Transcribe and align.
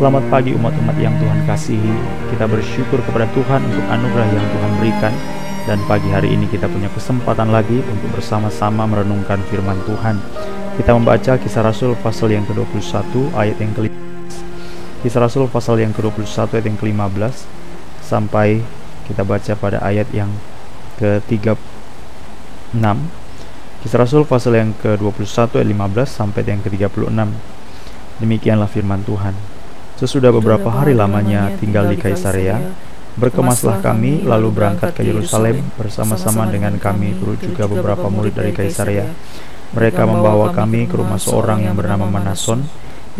Selamat 0.00 0.32
pagi 0.32 0.56
umat-umat 0.56 0.96
yang 0.96 1.12
Tuhan 1.20 1.44
kasihi. 1.44 1.92
Kita 2.32 2.48
bersyukur 2.48 3.04
kepada 3.04 3.28
Tuhan 3.36 3.60
untuk 3.60 3.84
anugerah 3.84 4.32
yang 4.32 4.48
Tuhan 4.48 4.72
berikan 4.80 5.12
dan 5.68 5.76
pagi 5.84 6.08
hari 6.08 6.32
ini 6.32 6.48
kita 6.48 6.72
punya 6.72 6.88
kesempatan 6.88 7.52
lagi 7.52 7.84
untuk 7.84 8.16
bersama-sama 8.16 8.88
merenungkan 8.88 9.44
firman 9.52 9.76
Tuhan. 9.84 10.16
Kita 10.80 10.96
membaca 10.96 11.36
Kisah 11.36 11.60
Rasul 11.60 12.00
pasal 12.00 12.32
yang 12.32 12.48
ke-21 12.48 13.12
ayat 13.36 13.60
yang 13.60 13.76
ke 13.76 13.92
Kisah 15.04 15.20
Rasul 15.20 15.52
pasal 15.52 15.76
yang 15.84 15.92
ke-21 15.92 16.48
ayat 16.48 16.64
yang 16.64 16.80
ke-15 16.80 17.34
sampai 18.00 18.64
kita 19.04 19.20
baca 19.20 19.52
pada 19.52 19.84
ayat 19.84 20.08
yang 20.16 20.32
ke-36. 20.96 22.80
Kisah 23.84 24.00
Rasul 24.00 24.24
pasal 24.24 24.64
yang 24.64 24.72
ke-21 24.80 25.60
ayat 25.60 25.68
15 25.68 26.08
sampai 26.08 26.40
yang 26.48 26.64
ke-36. 26.64 27.04
Demikianlah 28.24 28.64
firman 28.72 29.04
Tuhan. 29.04 29.49
Sesudah 30.00 30.32
beberapa 30.32 30.72
hari 30.72 30.96
lamanya 30.96 31.52
tinggal 31.60 31.84
di 31.92 32.00
Kaisarea, 32.00 32.56
berkemaslah 33.20 33.84
kami 33.84 34.24
lalu 34.24 34.48
berangkat 34.48 34.96
ke 34.96 35.04
Yerusalem 35.04 35.60
bersama-sama 35.76 36.48
dengan 36.48 36.80
kami 36.80 37.20
turut 37.20 37.36
juga 37.36 37.68
beberapa 37.68 38.08
murid 38.08 38.32
dari 38.32 38.56
Kaisarea. 38.56 39.04
Mereka 39.76 40.08
membawa 40.08 40.56
kami 40.56 40.88
ke 40.88 40.96
rumah 40.96 41.20
seorang 41.20 41.68
yang 41.68 41.76
bernama 41.76 42.08
Manason. 42.08 42.64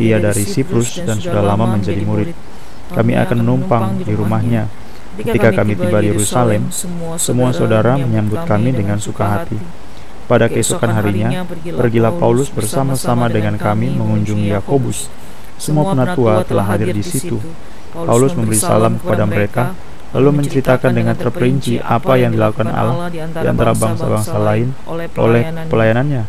Ia 0.01 0.25
dari 0.25 0.41
Siprus 0.49 1.05
dan 1.05 1.21
sudah 1.21 1.45
lama 1.45 1.69
menjadi 1.69 2.01
murid. 2.01 2.33
Kami 2.97 3.13
akan 3.13 3.45
menumpang 3.45 4.01
di 4.01 4.17
rumahnya. 4.17 4.65
Ketika 5.21 5.53
kami 5.53 5.77
tiba 5.77 6.01
di 6.01 6.17
Yerusalem, 6.17 6.73
semua 7.21 7.53
saudara 7.53 8.01
menyambut 8.01 8.41
kami 8.49 8.73
dengan 8.73 8.97
suka 8.97 9.29
hati. 9.29 9.61
Pada 10.25 10.49
keesokan 10.49 10.97
harinya, 10.97 11.45
pergilah 11.77 12.17
Paulus 12.17 12.49
bersama-sama 12.49 13.29
dengan 13.29 13.61
kami 13.61 13.93
mengunjungi 13.93 14.49
Yakobus 14.57 15.13
semua 15.61 15.93
penatua 15.93 16.41
telah 16.49 16.65
hadir 16.65 16.97
di 16.97 17.05
situ. 17.05 17.37
Paulus 17.93 18.33
memberi 18.33 18.57
salam 18.57 18.97
kepada 18.97 19.29
mereka, 19.29 19.65
lalu 20.17 20.43
menceritakan 20.43 20.97
dengan 20.97 21.15
terperinci 21.15 21.79
apa 21.79 22.17
yang 22.17 22.33
dilakukan 22.33 22.73
Allah 22.73 23.13
di 23.13 23.21
antara 23.21 23.77
bangsa-bangsa 23.77 24.37
lain 24.41 24.73
oleh 24.89 25.45
pelayanannya. 25.69 26.25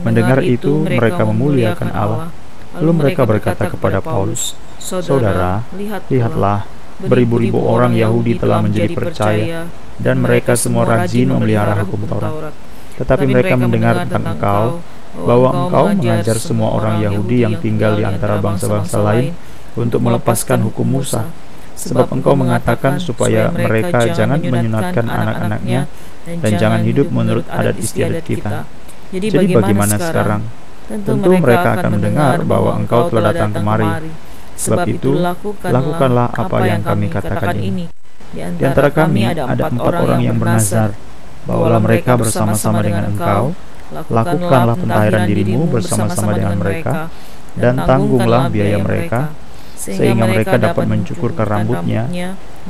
Mendengar 0.00 0.40
itu, 0.40 0.88
mereka 0.88 1.28
memuliakan 1.28 1.90
Allah. 1.92 2.32
Lalu 2.80 2.92
mereka 3.04 3.28
berkata 3.28 3.68
kepada 3.68 4.00
Paulus, 4.00 4.56
Saudara, 4.80 5.60
lihatlah, 6.08 6.64
beribu-ribu 6.96 7.60
orang 7.60 7.92
Yahudi 7.92 8.40
telah 8.40 8.64
menjadi 8.64 8.96
percaya, 8.96 9.68
dan 10.00 10.24
mereka 10.24 10.56
semua 10.56 10.88
rajin 10.88 11.28
memelihara 11.28 11.76
hukum 11.84 12.08
Taurat. 12.08 12.56
Tetapi 12.96 13.24
mereka 13.28 13.54
mendengar 13.60 14.08
tentang 14.08 14.24
engkau, 14.32 14.80
bahwa 15.12 15.48
engkau 15.52 15.84
mengajar 15.92 16.36
semua 16.40 16.72
orang 16.72 17.04
Yahudi 17.04 17.44
yang 17.44 17.60
tinggal 17.60 18.00
di 18.00 18.04
antara 18.04 18.40
bangsa-bangsa 18.40 18.98
lain 19.04 19.36
untuk 19.76 20.00
melepaskan 20.00 20.64
hukum 20.64 20.88
Musa, 20.88 21.28
sebab 21.76 22.08
engkau 22.12 22.32
mengatakan 22.32 22.96
supaya 22.96 23.52
mereka 23.52 24.08
jangan 24.12 24.40
menyunatkan 24.40 25.04
anak-anaknya 25.04 25.88
dan 26.24 26.52
jangan 26.56 26.80
hidup 26.86 27.12
menurut 27.12 27.44
adat 27.52 27.76
istiadat 27.76 28.24
kita. 28.24 28.64
Jadi 29.12 29.52
bagaimana 29.52 30.00
sekarang? 30.00 30.42
Tentu 30.88 31.30
mereka 31.36 31.80
akan 31.80 31.90
mendengar 32.00 32.40
bahwa 32.44 32.76
engkau 32.80 33.12
telah 33.12 33.32
datang 33.32 33.52
kemari. 33.52 34.12
Sebab 34.52 34.84
itu, 34.84 35.16
lakukanlah 35.64 36.28
apa 36.28 36.56
yang 36.68 36.80
kami 36.84 37.08
katakan 37.08 37.56
ini. 37.56 37.88
Di 38.32 38.64
antara 38.64 38.88
kami 38.88 39.28
ada 39.28 39.68
empat 39.68 39.92
orang 39.92 40.20
yang 40.24 40.36
bernazar, 40.40 40.96
bawalah 41.44 41.80
mereka 41.80 42.16
bersama-sama 42.16 42.80
dengan 42.80 43.12
engkau, 43.12 43.56
lakukanlah 43.92 44.76
pentahiran 44.76 45.24
dirimu 45.28 45.68
bersama-sama 45.68 46.32
dengan 46.34 46.56
mereka, 46.56 47.12
dan 47.52 47.76
tanggunglah 47.84 48.48
biaya 48.48 48.80
mereka, 48.80 49.32
sehingga 49.76 50.30
mereka 50.30 50.56
dapat 50.56 50.86
mencukurkan 50.86 51.46
rambutnya, 51.46 52.06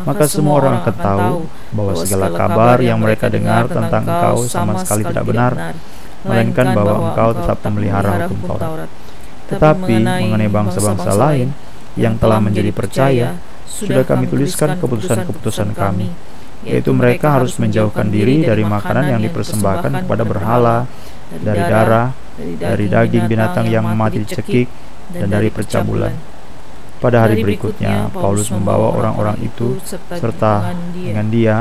maka 0.03 0.25
semua 0.25 0.59
orang 0.65 0.81
akan 0.81 0.97
tahu 0.97 1.33
bahwa 1.77 1.93
segala 2.01 2.27
kabar 2.33 2.77
yang 2.81 2.99
mereka 2.99 3.29
dengar 3.29 3.69
tentang 3.69 4.03
engkau 4.09 4.49
sama 4.49 4.81
sekali 4.81 5.05
tidak 5.05 5.25
benar, 5.29 5.53
melainkan 6.25 6.67
bahwa 6.73 7.13
engkau 7.13 7.31
tetap 7.37 7.59
memelihara 7.69 8.27
hukum 8.27 8.57
Taurat. 8.57 8.91
Tetapi 9.53 9.95
mengenai 10.01 10.49
bangsa-bangsa 10.49 11.13
lain 11.13 11.53
yang 12.01 12.17
telah 12.17 12.41
menjadi 12.41 12.73
percaya, 12.73 13.37
sudah 13.69 14.01
kami 14.07 14.25
tuliskan 14.31 14.81
keputusan-keputusan 14.81 15.77
kami, 15.77 16.09
yaitu 16.65 16.95
mereka 16.97 17.37
harus 17.37 17.61
menjauhkan 17.61 18.09
diri 18.09 18.49
dari 18.49 18.65
makanan 18.65 19.19
yang 19.19 19.21
dipersembahkan 19.21 20.07
kepada 20.07 20.25
berhala, 20.25 20.89
dari 21.41 21.63
darah, 21.65 22.09
dari 22.37 22.87
daging 22.91 23.25
binatang 23.25 23.67
yang 23.73 23.89
mati 23.97 24.21
dicekik, 24.21 24.69
dan 25.13 25.33
dari 25.33 25.49
percabulan. 25.49 26.13
Pada 27.03 27.27
hari 27.27 27.43
berikutnya, 27.43 28.13
Paulus 28.15 28.53
membawa 28.53 28.95
orang-orang 28.95 29.41
itu 29.43 29.81
serta 30.13 30.77
dengan 30.93 31.27
dia, 31.33 31.57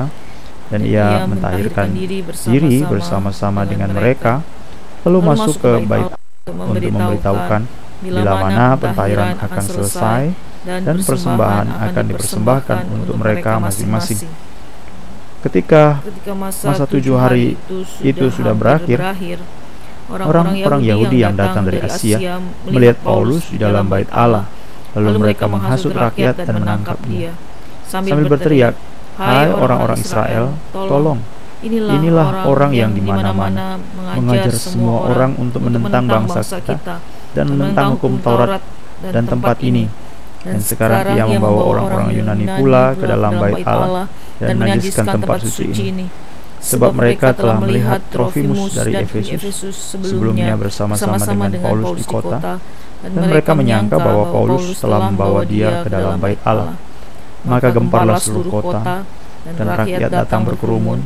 dan 0.72 0.82
ia 0.88 1.26
mentahirkan 1.28 1.92
diri 2.48 2.84
bersama-sama 2.84 3.66
dengan 3.68 3.92
mereka, 3.92 4.46
lalu 5.04 5.20
masuk 5.34 5.60
ke 5.60 5.72
bait 5.88 6.08
untuk 6.48 6.92
memberitahukan 6.94 7.62
bila 8.02 8.34
mana 8.42 8.74
pentahiran 8.78 9.38
akan 9.38 9.64
selesai 9.66 10.22
dan 10.66 10.98
persembahan 11.02 11.68
akan 11.90 12.04
dipersembahkan 12.14 12.78
untuk 13.02 13.16
mereka 13.18 13.58
masing-masing. 13.62 14.26
Ketika 15.42 15.98
masa 16.38 16.86
tujuh 16.86 17.18
hari 17.18 17.58
itu 18.06 18.26
sudah 18.30 18.54
berakhir, 18.54 19.02
orang-orang 20.12 20.82
Yahudi 20.86 21.26
yang 21.26 21.34
datang 21.34 21.66
dari 21.66 21.82
Asia 21.82 22.38
melihat 22.70 23.02
Paulus 23.02 23.50
di 23.50 23.58
dalam 23.58 23.90
bait 23.90 24.06
Allah, 24.14 24.46
lalu 24.94 25.18
mereka 25.18 25.50
menghasut 25.50 25.98
rakyat 25.98 26.46
dan 26.46 26.62
menangkapnya. 26.62 27.34
Sambil 27.90 28.30
berteriak, 28.30 28.78
Hai 29.20 29.52
orang-orang 29.52 30.00
Israel, 30.00 30.56
tolong, 30.72 31.20
inilah 31.66 32.48
orang 32.48 32.72
yang 32.74 32.96
di 32.96 33.04
mana-mana 33.04 33.78
mengajar 34.18 34.56
semua 34.56 35.10
orang 35.10 35.36
untuk 35.38 35.62
menentang 35.66 36.06
bangsa 36.08 36.42
kita 36.64 37.02
dan 37.36 37.46
menentang 37.52 37.98
hukum 37.98 38.18
Taurat 38.24 38.62
dan 39.04 39.26
tempat 39.26 39.58
ini. 39.66 39.90
Dan 40.42 40.58
sekarang 40.58 41.14
ia 41.14 41.26
membawa 41.30 41.62
orang-orang 41.70 42.18
Yunani 42.18 42.46
pula 42.58 42.98
ke 42.98 43.06
dalam 43.06 43.38
bait 43.38 43.62
Allah 43.62 44.10
dan 44.42 44.58
menajiskan 44.58 45.06
tempat 45.06 45.38
suci 45.46 45.86
ini. 45.86 46.06
Sebab 46.62 46.94
mereka 46.94 47.34
telah 47.34 47.58
melihat 47.58 48.02
Trofimus 48.14 48.78
dari 48.78 48.94
Efesus 48.94 49.74
sebelumnya 49.98 50.54
bersama-sama 50.54 51.18
dengan 51.26 51.50
Paulus 51.58 51.98
di 51.98 52.06
kota, 52.06 52.62
dan 53.02 53.24
mereka 53.26 53.58
menyangka 53.58 53.98
bahwa 53.98 54.30
Paulus 54.30 54.78
telah 54.78 55.10
membawa 55.10 55.42
dia 55.42 55.82
ke 55.82 55.90
dalam 55.90 56.22
bait 56.22 56.38
Allah. 56.46 56.78
Maka 57.42 57.74
gemparlah 57.74 58.22
seluruh 58.22 58.62
kota, 58.62 59.02
dan 59.42 59.66
rakyat 59.74 60.10
datang 60.14 60.46
berkerumun, 60.46 61.02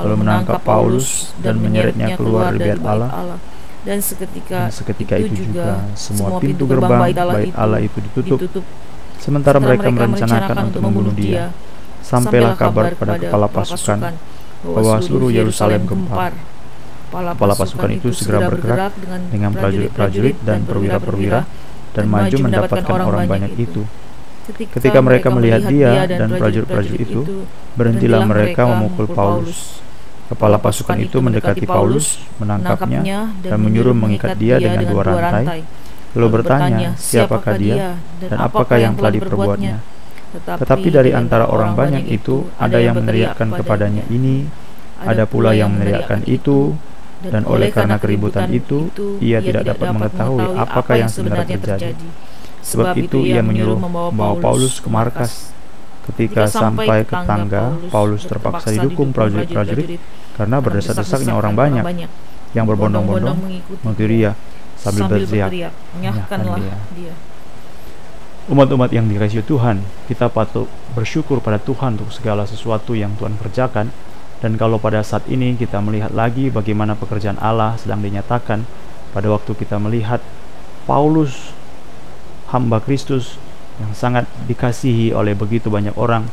lalu 0.00 0.14
menangkap 0.24 0.64
Paulus 0.64 1.36
dan 1.44 1.60
menyeretnya 1.60 2.16
keluar 2.16 2.56
dari 2.56 2.72
bait 2.72 2.80
Allah. 2.88 3.36
Dan 3.84 4.00
seketika, 4.00 4.64
dan 4.64 4.72
seketika 4.72 5.14
itu 5.20 5.44
juga 5.44 5.84
semua 5.92 6.40
pintu 6.40 6.64
gerbang 6.64 7.12
bait 7.12 7.52
Allah 7.52 7.84
itu 7.84 8.00
ditutup. 8.00 8.64
Sementara 9.20 9.60
mereka 9.60 9.92
merencanakan 9.92 10.72
untuk 10.72 10.80
membunuh 10.80 11.12
dia, 11.12 11.52
sampailah 12.00 12.56
kabar 12.56 12.96
kepada 12.96 13.20
kepala 13.20 13.48
pasukan 13.48 14.16
bahwa 14.64 14.96
seluruh 15.04 15.28
Yerusalem 15.28 15.84
gempar. 15.84 16.32
Kepala 17.12 17.54
pasukan 17.54 17.90
itu 17.92 18.08
segera 18.16 18.48
bergerak 18.48 18.96
dengan 19.28 19.52
prajurit-prajurit 19.52 20.36
dan 20.42 20.64
perwira-perwira 20.64 21.44
dan 21.94 22.04
maju 22.08 22.36
mendapatkan 22.40 22.98
orang 23.04 23.28
banyak 23.28 23.52
itu. 23.60 23.84
Ketika 24.48 25.00
mereka 25.04 25.28
melihat 25.32 25.68
dia 25.68 26.08
dan 26.08 26.32
prajurit-prajurit 26.36 27.00
itu, 27.04 27.44
berhentilah 27.76 28.24
mereka 28.24 28.64
memukul 28.64 29.08
Paulus. 29.12 29.84
Kepala 30.24 30.56
pasukan 30.56 30.96
itu 30.96 31.20
mendekati 31.20 31.68
Paulus, 31.68 32.16
menangkapnya, 32.40 33.04
dan 33.44 33.58
menyuruh 33.60 33.92
mengikat 33.92 34.40
dia 34.40 34.56
dengan 34.56 34.88
dua 34.88 35.02
rantai, 35.04 35.60
lalu 36.16 36.28
bertanya, 36.40 36.96
siapakah 36.96 37.54
dia? 37.60 38.00
dan 38.24 38.38
apakah 38.40 38.80
yang 38.80 38.96
telah 38.96 39.12
diperbuatnya. 39.12 39.84
Tetapi 40.34 40.88
dari 40.90 41.10
antara 41.14 41.46
orang 41.46 41.76
banyak 41.78 42.10
itu 42.10 42.48
ada 42.56 42.80
yang 42.80 42.98
meneriakkan 42.98 43.52
kepadanya 43.52 44.02
ini, 44.08 44.48
ada 44.98 45.28
pula 45.28 45.52
yang 45.52 45.70
meneriakkan 45.76 46.24
itu, 46.24 46.74
dan 47.22 47.44
oleh 47.44 47.70
karena 47.70 47.96
keributan 48.00 48.48
itu, 48.50 48.90
ia 49.20 49.38
tidak 49.44 49.76
dapat 49.76 49.92
mengetahui 49.92 50.46
apakah 50.56 50.94
yang 50.98 51.10
sebenarnya 51.12 51.56
terjadi. 51.60 51.94
Sebab 52.64 52.96
itu 52.96 53.20
ia 53.22 53.44
menyuruh 53.44 53.76
membawa 53.76 54.40
Paulus 54.40 54.80
ke 54.80 54.88
markas. 54.88 55.52
Ketika 56.04 56.44
sampai 56.44 57.08
ke 57.08 57.16
tangga, 57.24 57.80
Paulus 57.88 58.28
terpaksa 58.28 58.68
didukung 58.76 59.16
prajurit-prajurit 59.16 59.96
karena 60.36 60.60
berdesak-desaknya 60.60 61.32
orang 61.32 61.56
banyak 61.56 61.84
yang 62.52 62.68
berbondong-bondong 62.68 63.38
mengikuti 63.40 64.04
dia 64.04 64.36
sambil, 64.76 65.08
sambil 65.08 65.18
berteriak. 65.24 65.72
Umat-umat 68.44 68.92
yang 68.92 69.08
dikasihi 69.08 69.40
Tuhan, 69.40 69.80
kita 70.04 70.28
patut 70.28 70.68
bersyukur 70.92 71.40
pada 71.40 71.56
Tuhan 71.56 71.96
untuk 71.96 72.12
segala 72.12 72.44
sesuatu 72.44 72.92
yang 72.92 73.16
Tuhan 73.16 73.40
kerjakan. 73.40 73.88
Dan 74.44 74.60
kalau 74.60 74.76
pada 74.76 75.00
saat 75.00 75.24
ini 75.32 75.56
kita 75.56 75.80
melihat 75.80 76.12
lagi 76.12 76.52
bagaimana 76.52 76.92
pekerjaan 76.92 77.40
Allah 77.40 77.80
sedang 77.80 78.04
dinyatakan, 78.04 78.68
pada 79.16 79.32
waktu 79.32 79.56
kita 79.56 79.80
melihat 79.80 80.20
Paulus, 80.84 81.56
hamba 82.52 82.84
Kristus 82.84 83.40
yang 83.82 83.92
sangat 83.96 84.28
dikasihi 84.46 85.10
oleh 85.10 85.34
begitu 85.34 85.70
banyak 85.72 85.94
orang, 85.98 86.26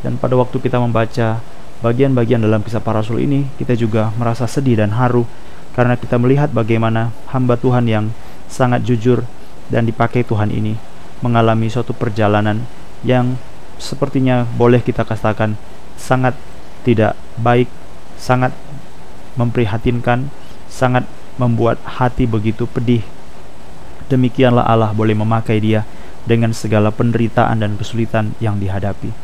dan 0.00 0.16
pada 0.16 0.36
waktu 0.36 0.56
kita 0.60 0.80
membaca 0.80 1.40
bagian-bagian 1.84 2.40
dalam 2.40 2.64
kisah 2.64 2.80
para 2.80 3.04
rasul 3.04 3.20
ini, 3.20 3.44
kita 3.60 3.76
juga 3.76 4.12
merasa 4.16 4.48
sedih 4.48 4.80
dan 4.80 4.96
haru 4.96 5.28
karena 5.76 5.92
kita 5.92 6.16
melihat 6.16 6.48
bagaimana 6.56 7.12
hamba 7.28 7.60
Tuhan 7.60 7.84
yang 7.84 8.08
sangat 8.48 8.80
jujur 8.88 9.28
dan 9.68 9.84
dipakai 9.84 10.24
Tuhan 10.24 10.48
ini 10.48 10.78
mengalami 11.20 11.68
suatu 11.68 11.92
perjalanan 11.92 12.64
yang 13.04 13.36
sepertinya 13.76 14.48
boleh 14.56 14.80
kita 14.80 15.04
katakan 15.04 15.56
sangat 16.00 16.32
tidak 16.80 17.12
baik, 17.36 17.68
sangat 18.16 18.56
memprihatinkan, 19.36 20.32
sangat 20.70 21.04
membuat 21.36 21.76
hati 21.84 22.24
begitu 22.24 22.64
pedih. 22.64 23.04
Demikianlah 24.08 24.64
Allah 24.64 24.94
boleh 24.96 25.12
memakai 25.12 25.60
dia 25.60 25.84
dengan 26.26 26.50
segala 26.52 26.90
penderitaan 26.90 27.62
dan 27.62 27.78
kesulitan 27.78 28.34
yang 28.42 28.58
dihadapi. 28.58 29.14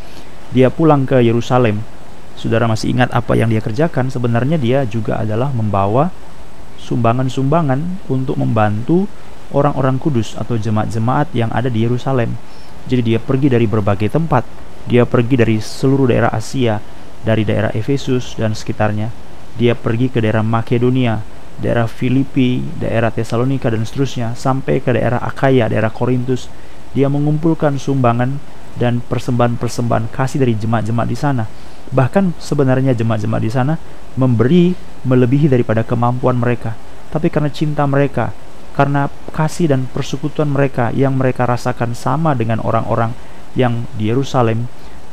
Dia 0.54 0.70
pulang 0.70 1.04
ke 1.04 1.18
Yerusalem. 1.20 1.82
Saudara 2.38 2.64
masih 2.70 2.94
ingat 2.94 3.12
apa 3.12 3.36
yang 3.36 3.50
dia 3.50 3.60
kerjakan? 3.60 4.08
Sebenarnya 4.08 4.56
dia 4.56 4.86
juga 4.88 5.20
adalah 5.20 5.50
membawa 5.52 6.08
sumbangan-sumbangan 6.80 8.08
untuk 8.10 8.38
membantu 8.38 9.06
orang-orang 9.52 10.00
kudus 10.00 10.34
atau 10.34 10.56
jemaat-jemaat 10.56 11.30
yang 11.36 11.52
ada 11.52 11.68
di 11.68 11.84
Yerusalem. 11.84 12.34
Jadi 12.88 13.14
dia 13.14 13.18
pergi 13.22 13.52
dari 13.52 13.66
berbagai 13.68 14.10
tempat. 14.10 14.42
Dia 14.88 15.06
pergi 15.06 15.38
dari 15.38 15.56
seluruh 15.62 16.10
daerah 16.10 16.34
Asia, 16.34 16.82
dari 17.22 17.46
daerah 17.46 17.70
Efesus 17.70 18.34
dan 18.34 18.56
sekitarnya. 18.58 19.14
Dia 19.54 19.78
pergi 19.78 20.10
ke 20.10 20.18
daerah 20.18 20.42
Makedonia, 20.42 21.22
daerah 21.62 21.86
Filipi, 21.86 22.58
daerah 22.82 23.14
Tesalonika 23.14 23.70
dan 23.70 23.86
seterusnya 23.86 24.34
sampai 24.34 24.82
ke 24.82 24.90
daerah 24.90 25.22
Akaya, 25.22 25.70
daerah 25.70 25.92
Korintus. 25.94 26.50
Dia 26.92 27.08
mengumpulkan 27.08 27.80
sumbangan 27.80 28.36
dan 28.76 29.04
persembahan-persembahan 29.04 30.12
kasih 30.12 30.44
dari 30.44 30.56
jemaat-jemaat 30.56 31.08
di 31.08 31.18
sana. 31.18 31.44
Bahkan 31.92 32.40
sebenarnya 32.40 32.96
jemaat-jemaat 32.96 33.42
di 33.44 33.52
sana 33.52 33.74
memberi 34.16 34.72
melebihi 35.04 35.48
daripada 35.48 35.84
kemampuan 35.84 36.40
mereka. 36.40 36.76
Tapi 37.12 37.28
karena 37.28 37.52
cinta 37.52 37.84
mereka, 37.84 38.32
karena 38.72 39.12
kasih 39.36 39.68
dan 39.68 39.84
persekutuan 39.92 40.48
mereka 40.48 40.88
yang 40.96 41.16
mereka 41.16 41.44
rasakan 41.44 41.92
sama 41.92 42.32
dengan 42.32 42.64
orang-orang 42.64 43.12
yang 43.52 43.84
di 44.00 44.08
Yerusalem, 44.08 44.68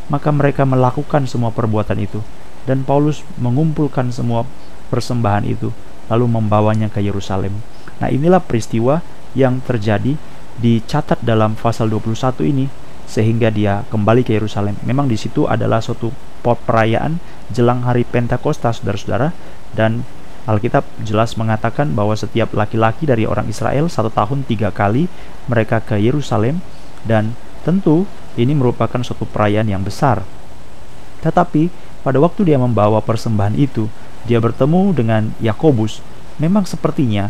maka 0.08 0.32
mereka 0.32 0.64
melakukan 0.64 1.28
semua 1.28 1.52
perbuatan 1.52 2.00
itu. 2.00 2.24
Dan 2.64 2.88
Paulus 2.88 3.24
mengumpulkan 3.36 4.16
semua 4.16 4.48
persembahan 4.88 5.44
itu, 5.44 5.76
lalu 6.08 6.26
membawanya 6.28 6.88
ke 6.88 7.04
Yerusalem. 7.04 7.60
Nah, 8.00 8.08
inilah 8.08 8.40
peristiwa 8.40 9.04
yang 9.36 9.60
terjadi 9.60 10.16
dicatat 10.60 11.24
dalam 11.24 11.56
pasal 11.56 11.88
21 11.88 12.44
ini 12.46 12.66
sehingga 13.10 13.50
dia 13.50 13.88
kembali 13.90 14.22
ke 14.22 14.38
Yerusalem. 14.38 14.78
Memang 14.86 15.10
di 15.10 15.18
situ 15.18 15.50
adalah 15.50 15.82
suatu 15.82 16.14
perayaan 16.44 17.18
jelang 17.50 17.82
hari 17.84 18.06
Pentakosta, 18.06 18.70
saudara-saudara, 18.70 19.34
dan 19.74 20.06
Alkitab 20.46 20.86
jelas 21.04 21.38
mengatakan 21.38 21.94
bahwa 21.94 22.14
setiap 22.18 22.54
laki-laki 22.54 23.06
dari 23.06 23.26
orang 23.26 23.50
Israel 23.50 23.86
satu 23.86 24.10
tahun 24.10 24.46
tiga 24.50 24.74
kali 24.74 25.06
mereka 25.46 25.78
ke 25.78 26.00
Yerusalem 26.00 26.64
dan 27.06 27.38
tentu 27.62 28.10
ini 28.34 28.56
merupakan 28.56 28.98
suatu 29.04 29.30
perayaan 29.30 29.70
yang 29.70 29.84
besar. 29.84 30.24
Tetapi 31.22 31.70
pada 32.02 32.18
waktu 32.18 32.50
dia 32.50 32.58
membawa 32.58 33.04
persembahan 33.04 33.54
itu, 33.60 33.92
dia 34.24 34.40
bertemu 34.40 34.96
dengan 34.96 35.30
Yakobus. 35.44 36.00
Memang 36.40 36.64
sepertinya 36.64 37.30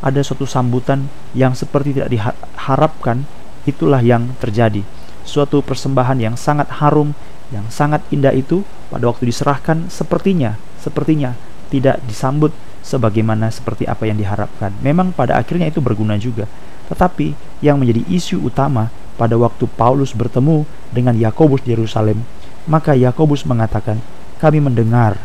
ada 0.00 0.20
suatu 0.24 0.48
sambutan 0.48 1.08
yang 1.36 1.52
seperti 1.52 1.96
tidak 1.96 2.08
diharapkan, 2.12 3.28
itulah 3.68 4.00
yang 4.00 4.32
terjadi. 4.40 4.80
Suatu 5.24 5.60
persembahan 5.60 6.16
yang 6.16 6.34
sangat 6.40 6.80
harum, 6.80 7.12
yang 7.52 7.68
sangat 7.68 8.00
indah 8.08 8.32
itu 8.32 8.64
pada 8.88 9.06
waktu 9.06 9.28
diserahkan 9.28 9.92
sepertinya, 9.92 10.56
sepertinya 10.80 11.36
tidak 11.68 12.00
disambut 12.08 12.50
sebagaimana 12.80 13.52
seperti 13.52 13.84
apa 13.86 14.08
yang 14.08 14.16
diharapkan. 14.16 14.72
Memang 14.80 15.12
pada 15.12 15.36
akhirnya 15.36 15.68
itu 15.68 15.78
berguna 15.84 16.16
juga. 16.16 16.48
Tetapi 16.90 17.36
yang 17.62 17.78
menjadi 17.78 18.02
isu 18.10 18.42
utama 18.42 18.90
pada 19.14 19.36
waktu 19.36 19.68
Paulus 19.78 20.16
bertemu 20.16 20.64
dengan 20.90 21.14
Yakobus 21.14 21.62
di 21.62 21.76
Yerusalem, 21.76 22.24
maka 22.66 22.96
Yakobus 22.96 23.46
mengatakan, 23.46 24.00
"Kami 24.40 24.58
mendengar." 24.58 25.20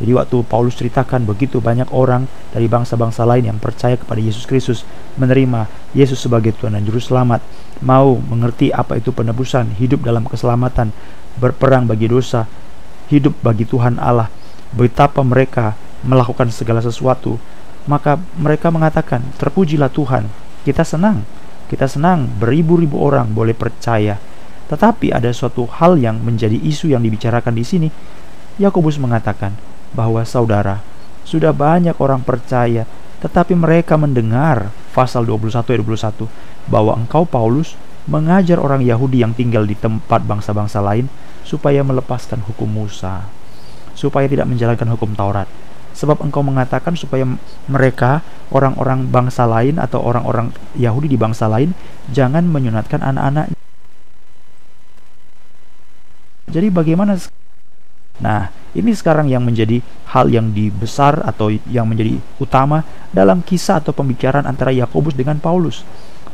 Jadi 0.00 0.16
waktu 0.16 0.40
Paulus 0.48 0.80
ceritakan 0.80 1.28
begitu 1.28 1.60
banyak 1.60 1.92
orang 1.92 2.24
dari 2.56 2.64
bangsa-bangsa 2.72 3.28
lain 3.28 3.52
yang 3.52 3.58
percaya 3.60 4.00
kepada 4.00 4.16
Yesus 4.16 4.48
Kristus, 4.48 4.88
menerima 5.20 5.68
Yesus 5.92 6.24
sebagai 6.24 6.56
Tuhan 6.56 6.72
dan 6.72 6.88
Juru 6.88 7.04
Selamat, 7.04 7.44
mau 7.84 8.16
mengerti 8.16 8.72
apa 8.72 8.96
itu 8.96 9.12
penebusan, 9.12 9.76
hidup 9.76 10.00
dalam 10.00 10.24
keselamatan, 10.24 10.96
berperang 11.36 11.84
bagi 11.84 12.08
dosa, 12.08 12.48
hidup 13.12 13.36
bagi 13.44 13.68
Tuhan 13.68 14.00
Allah, 14.00 14.32
betapa 14.72 15.20
mereka 15.20 15.76
melakukan 16.00 16.48
segala 16.48 16.80
sesuatu, 16.80 17.36
maka 17.84 18.16
mereka 18.40 18.72
mengatakan, 18.72 19.20
"Terpujilah 19.36 19.92
Tuhan, 19.92 20.32
kita 20.64 20.80
senang, 20.80 21.28
kita 21.68 21.84
senang 21.84 22.24
beribu-ribu 22.40 22.96
orang 23.04 23.36
boleh 23.36 23.52
percaya." 23.52 24.16
Tetapi 24.72 25.12
ada 25.12 25.28
suatu 25.34 25.68
hal 25.68 26.00
yang 26.00 26.24
menjadi 26.24 26.56
isu 26.56 26.88
yang 26.88 27.04
dibicarakan 27.04 27.52
di 27.52 27.64
sini. 27.66 27.88
Yakobus 28.56 28.96
mengatakan 28.96 29.69
bahwa 29.94 30.22
saudara, 30.22 30.82
sudah 31.26 31.54
banyak 31.54 31.94
orang 31.98 32.22
percaya, 32.22 32.86
tetapi 33.20 33.52
mereka 33.54 33.94
mendengar 34.00 34.72
pasal 34.96 35.26
21 35.26 35.62
ayat 35.70 35.82
21 35.84 36.26
bahwa 36.66 36.92
engkau 36.96 37.22
Paulus 37.26 37.78
mengajar 38.08 38.58
orang 38.58 38.82
Yahudi 38.82 39.22
yang 39.22 39.36
tinggal 39.36 39.68
di 39.68 39.76
tempat 39.76 40.24
bangsa-bangsa 40.24 40.80
lain 40.82 41.06
supaya 41.46 41.84
melepaskan 41.84 42.42
hukum 42.46 42.66
Musa, 42.66 43.28
supaya 43.94 44.26
tidak 44.26 44.48
menjalankan 44.48 44.88
hukum 44.96 45.12
Taurat 45.14 45.46
sebab 45.90 46.22
engkau 46.22 46.40
mengatakan 46.40 46.94
supaya 46.94 47.26
mereka 47.66 48.22
orang-orang 48.54 49.10
bangsa 49.10 49.44
lain 49.44 49.76
atau 49.76 50.00
orang-orang 50.00 50.54
Yahudi 50.78 51.12
di 51.12 51.18
bangsa 51.18 51.50
lain 51.50 51.74
jangan 52.08 52.46
menyunatkan 52.46 53.02
anak-anak. 53.02 53.52
Jadi 56.50 56.66
bagaimana 56.72 57.14
Nah, 58.20 58.52
ini 58.76 58.94
sekarang 58.94 59.26
yang 59.26 59.42
menjadi 59.42 59.82
hal 60.14 60.30
yang 60.30 60.54
dibesar 60.54 61.22
atau 61.26 61.50
yang 61.70 61.90
menjadi 61.90 62.22
utama 62.38 62.86
dalam 63.10 63.42
kisah 63.42 63.82
atau 63.82 63.90
pembicaraan 63.90 64.46
antara 64.46 64.70
Yakobus 64.70 65.18
dengan 65.18 65.42
Paulus. 65.42 65.82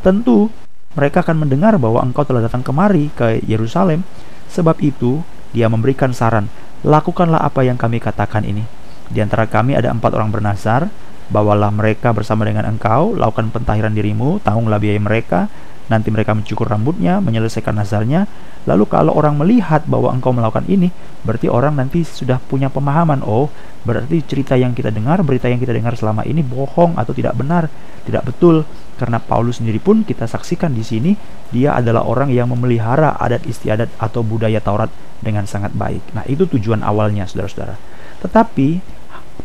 Tentu 0.05 0.53
mereka 0.97 1.21
akan 1.21 1.45
mendengar 1.45 1.77
bahwa 1.77 2.01
engkau 2.01 2.25
telah 2.25 2.49
datang 2.49 2.65
kemari 2.65 3.13
ke 3.13 3.45
Yerusalem. 3.45 4.01
Sebab 4.49 4.81
itu, 4.81 5.21
dia 5.53 5.69
memberikan 5.69 6.17
saran, 6.17 6.49
lakukanlah 6.81 7.45
apa 7.45 7.65
yang 7.65 7.77
kami 7.77 8.01
katakan 8.01 8.45
ini. 8.49 8.65
Di 9.13 9.21
antara 9.21 9.45
kami 9.45 9.77
ada 9.77 9.93
empat 9.93 10.17
orang 10.17 10.33
bernazar, 10.33 10.89
bawalah 11.29 11.69
mereka 11.69 12.17
bersama 12.17 12.49
dengan 12.49 12.65
engkau, 12.65 13.13
lakukan 13.13 13.53
pentahiran 13.53 13.93
dirimu, 13.93 14.41
tanggunglah 14.41 14.81
biaya 14.81 15.01
mereka, 15.03 15.53
nanti 15.87 16.11
mereka 16.11 16.35
mencukur 16.35 16.67
rambutnya, 16.67 17.23
menyelesaikan 17.23 17.75
nazarnya. 17.75 18.27
Lalu 18.67 18.85
kalau 18.91 19.15
orang 19.15 19.39
melihat 19.39 19.87
bahwa 19.87 20.11
engkau 20.11 20.35
melakukan 20.35 20.67
ini, 20.67 20.91
berarti 21.23 21.47
orang 21.47 21.79
nanti 21.79 22.03
sudah 22.03 22.43
punya 22.43 22.67
pemahaman, 22.67 23.23
oh, 23.23 23.47
berarti 23.87 24.27
cerita 24.27 24.59
yang 24.59 24.75
kita 24.75 24.91
dengar, 24.91 25.23
berita 25.23 25.47
yang 25.47 25.63
kita 25.63 25.71
dengar 25.71 25.95
selama 25.95 26.27
ini 26.27 26.43
bohong 26.43 26.99
atau 26.99 27.15
tidak 27.15 27.39
benar, 27.39 27.71
tidak 28.03 28.27
betul. 28.27 28.67
Karena 28.97 29.23
Paulus 29.23 29.63
sendiri 29.63 29.79
pun 29.79 30.03
kita 30.03 30.27
saksikan 30.27 30.75
di 30.75 30.83
sini, 30.83 31.13
dia 31.55 31.79
adalah 31.79 32.03
orang 32.03 32.33
yang 32.35 32.51
memelihara 32.51 33.15
adat 33.21 33.47
istiadat 33.47 33.93
atau 34.03 34.27
budaya 34.27 34.59
Taurat 34.59 34.91
dengan 35.23 35.47
sangat 35.47 35.71
baik. 35.77 36.17
Nah, 36.17 36.25
itu 36.27 36.49
tujuan 36.51 36.83
awalnya, 36.83 37.29
saudara-saudara. 37.29 37.77
Tetapi 38.25 38.96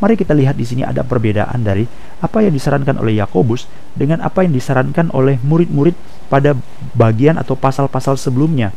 Mari 0.02 0.18
kita 0.18 0.34
lihat 0.34 0.58
di 0.58 0.66
sini 0.66 0.82
ada 0.82 1.06
perbedaan 1.06 1.62
dari 1.62 1.86
apa 2.26 2.42
yang 2.42 2.50
disarankan 2.50 2.98
oleh 2.98 3.22
Yakobus 3.22 3.70
dengan 3.94 4.26
apa 4.26 4.42
yang 4.42 4.50
disarankan 4.50 5.14
oleh 5.14 5.38
murid-murid 5.46 5.94
pada 6.26 6.58
bagian 6.98 7.38
atau 7.38 7.54
pasal-pasal 7.54 8.18
sebelumnya. 8.18 8.74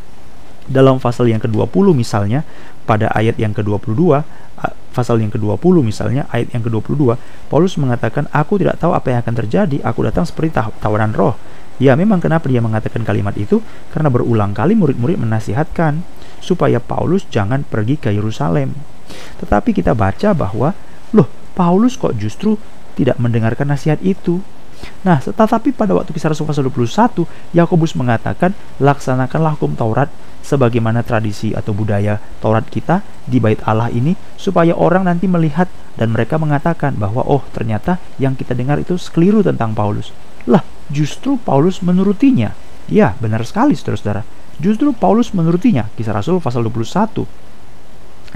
Dalam 0.68 1.00
pasal 1.00 1.32
yang 1.32 1.40
ke-20 1.40 1.96
misalnya, 1.96 2.44
pada 2.84 3.08
ayat 3.16 3.40
yang 3.40 3.56
ke-22, 3.56 4.20
pasal 4.92 5.16
yang 5.20 5.32
ke-20 5.32 5.74
misalnya, 5.80 6.28
ayat 6.28 6.52
yang 6.52 6.60
ke-22, 6.60 7.16
Paulus 7.48 7.76
mengatakan, 7.80 8.28
"Aku 8.28 8.60
tidak 8.60 8.76
tahu 8.76 8.92
apa 8.92 9.12
yang 9.12 9.24
akan 9.24 9.34
terjadi, 9.44 9.80
aku 9.80 10.04
datang 10.04 10.28
seperti 10.28 10.60
tawanan 10.80 11.16
roh." 11.16 11.36
Ya, 11.80 11.96
memang 11.98 12.20
kenapa 12.22 12.46
dia 12.46 12.62
mengatakan 12.62 13.02
kalimat 13.02 13.34
itu? 13.34 13.58
Karena 13.90 14.06
berulang 14.06 14.54
kali 14.54 14.78
murid-murid 14.78 15.18
menasihatkan 15.18 16.04
supaya 16.38 16.78
Paulus 16.78 17.26
jangan 17.32 17.64
pergi 17.66 17.98
ke 17.98 18.12
Yerusalem. 18.14 18.76
Tetapi 19.42 19.74
kita 19.74 19.96
baca 19.96 20.30
bahwa 20.32 20.72
Loh, 21.14 21.30
Paulus 21.54 21.94
kok 21.94 22.18
justru 22.18 22.58
tidak 22.98 23.16
mendengarkan 23.22 23.70
nasihat 23.70 24.02
itu? 24.02 24.42
Nah, 25.06 25.22
tetapi 25.22 25.72
pada 25.72 25.96
waktu 25.96 26.12
kisah 26.12 26.34
Rasul 26.34 26.44
pasal 26.44 26.66
21, 26.68 27.24
Yakobus 27.56 27.96
mengatakan, 27.96 28.52
laksanakanlah 28.82 29.56
hukum 29.56 29.78
Taurat 29.78 30.10
sebagaimana 30.44 31.00
tradisi 31.00 31.56
atau 31.56 31.72
budaya 31.72 32.20
Taurat 32.42 32.68
kita 32.68 33.00
di 33.24 33.40
bait 33.40 33.62
Allah 33.64 33.88
ini 33.88 34.12
supaya 34.36 34.76
orang 34.76 35.08
nanti 35.08 35.24
melihat 35.24 35.70
dan 35.96 36.12
mereka 36.12 36.36
mengatakan 36.36 36.98
bahwa 37.00 37.24
oh 37.24 37.40
ternyata 37.54 37.96
yang 38.20 38.36
kita 38.36 38.52
dengar 38.52 38.76
itu 38.76 38.98
keliru 39.08 39.40
tentang 39.40 39.72
Paulus. 39.72 40.12
Lah, 40.44 40.60
justru 40.92 41.40
Paulus 41.40 41.80
menurutinya. 41.80 42.52
Ya, 42.84 43.16
benar 43.16 43.48
sekali 43.48 43.72
saudara-saudara. 43.72 44.26
Justru 44.60 44.92
Paulus 44.92 45.32
menurutinya. 45.32 45.88
Kisah 45.96 46.12
Rasul 46.12 46.44
pasal 46.44 46.66
21 46.68 47.24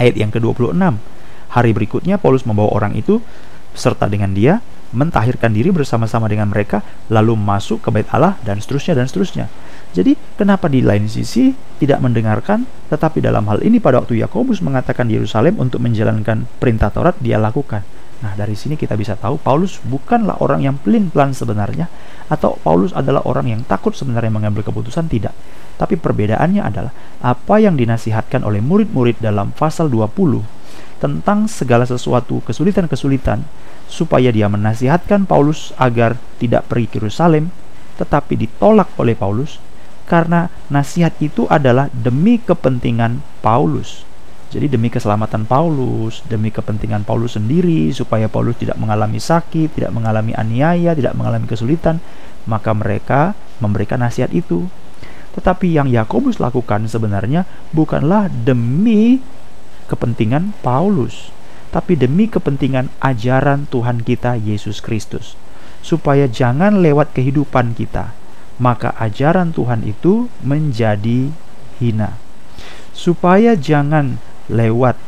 ayat 0.01 0.15
yang 0.15 0.31
ke-26. 0.33 1.18
Hari 1.49 1.73
berikutnya 1.73 2.21
Paulus 2.21 2.45
membawa 2.45 2.73
orang 2.77 2.93
itu 2.97 3.25
serta 3.73 4.11
dengan 4.11 4.35
dia 4.37 4.61
mentahirkan 4.89 5.53
diri 5.53 5.69
bersama-sama 5.69 6.33
dengan 6.33 6.49
mereka 6.49 6.81
lalu 7.13 7.37
masuk 7.37 7.85
ke 7.85 7.89
bait 7.93 8.09
Allah 8.09 8.41
dan 8.41 8.57
seterusnya 8.61 8.97
dan 8.97 9.05
seterusnya. 9.05 9.47
Jadi 9.93 10.17
kenapa 10.37 10.69
di 10.69 10.85
lain 10.85 11.09
sisi 11.09 11.53
tidak 11.81 12.01
mendengarkan 12.01 12.65
tetapi 12.89 13.21
dalam 13.21 13.45
hal 13.49 13.61
ini 13.65 13.81
pada 13.81 14.01
waktu 14.01 14.21
Yakobus 14.21 14.65
mengatakan 14.65 15.09
di 15.09 15.17
Yerusalem 15.17 15.61
untuk 15.61 15.81
menjalankan 15.85 16.49
perintah 16.61 16.89
Taurat 16.93 17.17
dia 17.21 17.37
lakukan. 17.37 17.85
Nah, 18.19 18.35
dari 18.35 18.59
sini 18.59 18.75
kita 18.75 18.99
bisa 18.99 19.15
tahu 19.15 19.39
Paulus 19.39 19.79
bukanlah 19.87 20.43
orang 20.43 20.67
yang 20.67 20.77
pelin-pelan 20.81 21.31
sebenarnya 21.31 21.87
atau 22.27 22.59
Paulus 22.59 22.91
adalah 22.91 23.23
orang 23.25 23.47
yang 23.47 23.61
takut 23.63 23.95
sebenarnya 23.95 24.33
mengambil 24.33 24.67
keputusan 24.67 25.07
tidak. 25.07 25.33
Tapi 25.79 25.95
perbedaannya 25.95 26.59
adalah 26.59 26.91
apa 27.23 27.63
yang 27.63 27.79
dinasihatkan 27.79 28.43
oleh 28.43 28.59
murid-murid 28.59 29.23
dalam 29.23 29.55
pasal 29.55 29.87
20 29.87 30.58
tentang 30.99 31.47
segala 31.47 31.87
sesuatu 31.87 32.43
kesulitan-kesulitan 32.43 33.47
supaya 33.87 34.29
dia 34.35 34.51
menasihatkan 34.51 35.25
Paulus 35.25 35.73
agar 35.79 36.19
tidak 36.43 36.67
pergi 36.67 36.87
ke 36.91 36.97
Yerusalem 37.01 37.55
tetapi 37.99 38.39
ditolak 38.39 38.95
oleh 38.99 39.19
Paulus 39.19 39.59
karena 40.09 40.49
nasihat 40.73 41.13
itu 41.21 41.45
adalah 41.51 41.93
demi 41.93 42.41
kepentingan 42.41 43.21
Paulus. 43.45 44.09
Jadi 44.49 44.65
demi 44.73 44.89
keselamatan 44.89 45.45
Paulus, 45.45 46.25
demi 46.25 46.49
kepentingan 46.49 47.05
Paulus 47.05 47.37
sendiri 47.37 47.93
supaya 47.93 48.33
Paulus 48.33 48.57
tidak 48.57 48.81
mengalami 48.81 49.21
sakit, 49.21 49.77
tidak 49.77 49.93
mengalami 49.93 50.33
aniaya, 50.33 50.97
tidak 50.97 51.13
mengalami 51.13 51.45
kesulitan, 51.45 52.01
maka 52.49 52.73
mereka 52.73 53.37
memberikan 53.61 54.01
nasihat 54.01 54.33
itu. 54.33 54.65
Tetapi 55.37 55.77
yang 55.77 55.93
Yakobus 55.93 56.41
lakukan 56.41 56.89
sebenarnya 56.89 57.45
bukanlah 57.77 58.33
demi 58.33 59.21
kepentingan 59.89 60.53
Paulus, 60.61 61.33
tapi 61.73 61.97
demi 61.97 62.29
kepentingan 62.29 62.93
ajaran 63.01 63.67
Tuhan 63.73 64.05
kita 64.05 64.37
Yesus 64.37 64.85
Kristus. 64.85 65.35
Supaya 65.81 66.29
jangan 66.29 66.85
lewat 66.85 67.17
kehidupan 67.17 67.73
kita, 67.73 68.13
maka 68.61 68.93
ajaran 69.01 69.57
Tuhan 69.57 69.87
itu 69.89 70.29
menjadi 70.45 71.33
hina. 71.81 72.21
Supaya 72.93 73.55
jangan 73.55 74.21
lewat 74.51 74.99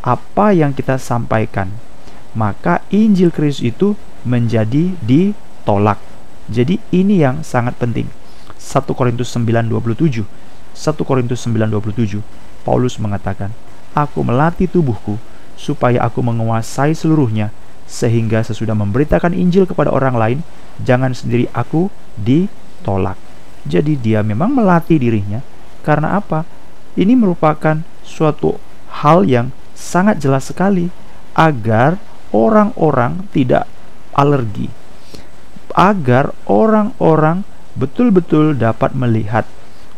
apa 0.00 0.54
yang 0.54 0.72
kita 0.72 0.96
sampaikan, 0.96 1.74
maka 2.32 2.80
Injil 2.94 3.34
Kristus 3.34 3.66
itu 3.66 3.88
menjadi 4.22 4.94
ditolak. 5.02 5.98
Jadi 6.48 6.80
ini 6.94 7.20
yang 7.20 7.44
sangat 7.44 7.76
penting. 7.76 8.08
1 8.56 8.94
Korintus 8.94 9.34
9:27. 9.34 10.24
1 10.72 11.02
Korintus 11.04 11.44
9:27. 11.44 12.22
Paulus 12.62 13.00
mengatakan, 13.00 13.50
"Aku 13.98 14.22
melatih 14.22 14.70
tubuhku 14.70 15.18
supaya 15.58 16.06
aku 16.06 16.22
menguasai 16.22 16.94
seluruhnya, 16.94 17.50
sehingga 17.90 18.46
sesudah 18.46 18.78
memberitakan 18.78 19.34
Injil 19.34 19.66
kepada 19.66 19.90
orang 19.90 20.14
lain, 20.14 20.38
jangan 20.78 21.10
sendiri 21.10 21.50
aku 21.50 21.90
ditolak." 22.14 23.18
Jadi 23.66 23.98
dia 23.98 24.22
memang 24.22 24.54
melatih 24.54 25.02
dirinya 25.02 25.42
karena 25.82 26.16
apa? 26.22 26.46
Ini 26.94 27.18
merupakan 27.18 27.82
suatu 28.06 28.56
hal 29.02 29.26
yang 29.26 29.50
sangat 29.74 30.18
jelas 30.22 30.50
sekali 30.50 30.90
agar 31.36 32.00
orang-orang 32.34 33.28
tidak 33.30 33.70
alergi, 34.16 34.66
agar 35.78 36.34
orang-orang 36.50 37.46
betul-betul 37.78 38.58
dapat 38.58 38.90
melihat 38.98 39.46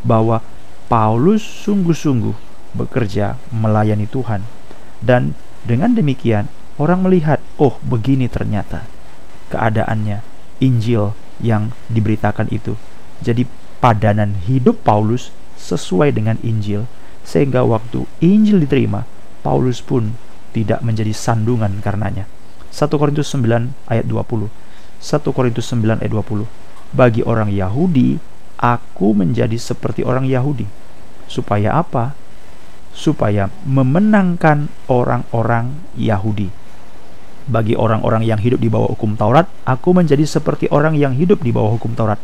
bahwa 0.05 0.45
Paulus 0.91 1.41
sungguh-sungguh 1.41 2.50
bekerja 2.77 3.41
melayani 3.51 4.07
Tuhan, 4.07 4.47
dan 5.03 5.35
dengan 5.65 5.93
demikian 5.93 6.49
orang 6.81 7.05
melihat, 7.05 7.43
oh, 7.61 7.77
begini 7.85 8.31
ternyata 8.31 8.89
keadaannya, 9.53 10.23
Injil 10.63 11.13
yang 11.41 11.73
diberitakan 11.89 12.49
itu. 12.53 12.77
Jadi, 13.21 13.45
padanan 13.81 14.37
hidup 14.45 14.85
Paulus 14.85 15.33
sesuai 15.57 16.17
dengan 16.17 16.37
Injil 16.41 16.89
sehingga 17.25 17.65
waktu 17.65 18.09
Injil 18.25 18.65
diterima, 18.65 19.05
Paulus 19.45 19.81
pun 19.85 20.17
tidak 20.51 20.81
menjadi 20.83 21.13
sandungan 21.13 21.81
karenanya. 21.85 22.27
1 22.71 22.87
Korintus 22.91 23.33
9 23.35 23.75
ayat 23.91 24.07
20. 24.07 24.51
1 25.01 25.37
Korintus 25.37 25.67
9 25.73 26.01
ayat 26.01 26.13
20. 26.13 26.47
Bagi 26.91 27.23
orang 27.23 27.51
Yahudi, 27.51 28.19
aku 28.59 29.15
menjadi 29.15 29.57
seperti 29.57 30.03
orang 30.03 30.27
Yahudi. 30.27 30.67
Supaya 31.31 31.79
apa? 31.79 32.19
Supaya 32.91 33.49
memenangkan 33.65 34.69
orang-orang 34.91 35.75
Yahudi. 35.95 36.51
Bagi 37.51 37.75
orang-orang 37.75 38.23
yang 38.27 38.39
hidup 38.39 38.61
di 38.63 38.71
bawah 38.71 38.93
hukum 38.95 39.19
Taurat, 39.19 39.49
aku 39.67 39.91
menjadi 39.97 40.23
seperti 40.23 40.71
orang 40.71 40.95
yang 40.95 41.17
hidup 41.17 41.43
di 41.43 41.51
bawah 41.51 41.75
hukum 41.75 41.97
Taurat. 41.99 42.21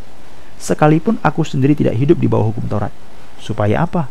Sekalipun 0.57 1.19
aku 1.25 1.43
sendiri 1.43 1.75
tidak 1.75 1.99
hidup 1.99 2.21
di 2.21 2.31
bawah 2.31 2.53
hukum 2.55 2.67
Taurat. 2.71 2.95
Supaya 3.43 3.83
apa? 3.83 4.09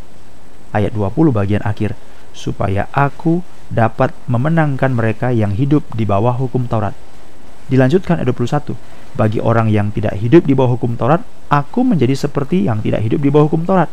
ayat 0.76 0.92
20 0.92 1.32
bagian 1.32 1.64
akhir, 1.64 1.96
supaya 2.36 2.92
aku 2.92 3.40
dapat 3.72 4.12
memenangkan 4.28 4.92
mereka 4.92 5.32
yang 5.32 5.56
hidup 5.56 5.88
di 5.96 6.04
bawah 6.04 6.36
hukum 6.36 6.68
Taurat. 6.68 6.92
Dilanjutkan 7.72 8.20
ayat 8.20 8.30
21, 8.36 8.76
bagi 9.16 9.40
orang 9.40 9.72
yang 9.72 9.90
tidak 9.96 10.20
hidup 10.20 10.44
di 10.44 10.52
bawah 10.52 10.76
hukum 10.76 11.00
Taurat, 11.00 11.24
aku 11.48 11.88
menjadi 11.88 12.14
seperti 12.14 12.68
yang 12.68 12.84
tidak 12.84 13.02
hidup 13.08 13.24
di 13.24 13.32
bawah 13.32 13.48
hukum 13.48 13.64
Taurat. 13.64 13.88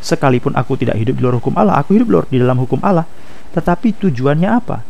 Sekalipun 0.00 0.56
aku 0.56 0.80
tidak 0.80 0.96
hidup 0.96 1.16
di 1.16 1.22
luar 1.22 1.36
hukum 1.36 1.52
Allah, 1.60 1.76
aku 1.76 1.92
hidup 1.96 2.26
di 2.32 2.40
dalam 2.40 2.56
hukum 2.56 2.80
Allah. 2.80 3.04
Tetapi 3.52 4.00
tujuannya 4.00 4.48
apa? 4.48 4.80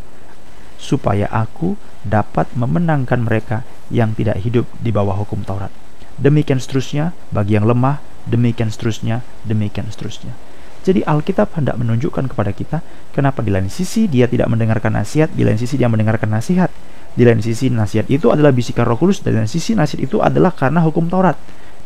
Supaya 0.78 1.26
aku 1.28 1.74
dapat 2.06 2.48
memenangkan 2.56 3.20
mereka 3.20 3.66
yang 3.90 4.14
tidak 4.14 4.40
hidup 4.40 4.64
di 4.78 4.94
bawah 4.94 5.18
hukum 5.18 5.42
Taurat. 5.42 5.74
Demikian 6.16 6.62
seterusnya 6.62 7.12
bagi 7.34 7.58
yang 7.58 7.66
lemah, 7.66 8.00
demikian 8.28 8.70
seterusnya, 8.70 9.26
demikian 9.44 9.90
seterusnya. 9.90 10.32
Jadi 10.80 11.04
Alkitab 11.04 11.52
hendak 11.60 11.76
menunjukkan 11.76 12.32
kepada 12.32 12.56
kita 12.56 12.80
kenapa 13.12 13.44
di 13.44 13.52
lain 13.52 13.68
sisi 13.68 14.08
dia 14.08 14.24
tidak 14.24 14.48
mendengarkan 14.48 14.96
nasihat, 14.96 15.28
di 15.28 15.44
lain 15.44 15.60
sisi 15.60 15.76
dia 15.76 15.92
mendengarkan 15.92 16.32
nasihat. 16.32 16.72
Di 17.10 17.26
lain 17.26 17.42
sisi 17.42 17.68
nasihat 17.68 18.06
itu 18.06 18.30
adalah 18.30 18.54
bisikan 18.54 18.86
Roh 18.86 18.94
Kudus 18.94 19.20
dan 19.20 19.34
di 19.34 19.38
lain 19.42 19.50
sisi 19.50 19.74
nasihat 19.74 20.06
itu 20.06 20.22
adalah 20.22 20.54
karena 20.54 20.80
hukum 20.80 21.10
Taurat. 21.10 21.36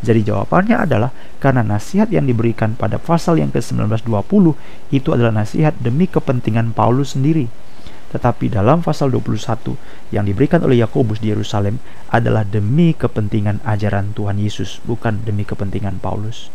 Jadi 0.01 0.27
jawabannya 0.27 0.77
adalah 0.89 1.11
karena 1.39 1.63
nasihat 1.63 2.11
yang 2.11 2.27
diberikan 2.27 2.75
pada 2.75 2.99
pasal 2.99 3.39
yang 3.39 3.55
ke-1920 3.55 4.45
itu 4.91 5.09
adalah 5.13 5.45
nasihat 5.45 5.77
demi 5.79 6.11
kepentingan 6.11 6.75
Paulus 6.75 7.15
sendiri. 7.15 7.47
Tetapi 8.15 8.47
dalam 8.47 8.79
pasal 8.79 9.11
21 9.11 9.75
yang 10.15 10.23
diberikan 10.23 10.63
oleh 10.63 10.79
Yakobus 10.79 11.19
di 11.19 11.35
Yerusalem 11.35 11.83
adalah 12.15 12.47
demi 12.47 12.95
kepentingan 12.95 13.67
ajaran 13.67 14.15
Tuhan 14.15 14.39
Yesus, 14.39 14.79
bukan 14.87 15.27
demi 15.27 15.43
kepentingan 15.43 15.99
Paulus. 15.99 16.47